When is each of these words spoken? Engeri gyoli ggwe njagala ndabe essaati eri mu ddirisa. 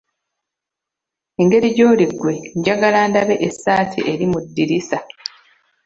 Engeri 1.41 1.67
gyoli 1.77 2.05
ggwe 2.11 2.33
njagala 2.57 2.99
ndabe 3.09 3.35
essaati 3.47 3.99
eri 4.11 4.25
mu 4.31 4.39
ddirisa. 4.45 4.97